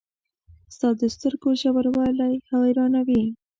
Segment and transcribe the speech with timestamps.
[0.75, 3.23] •ستا د سترګو ژوروالی حیرانوي.